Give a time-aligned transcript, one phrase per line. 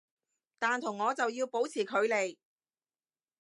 [0.57, 2.37] 但同我就要保持距離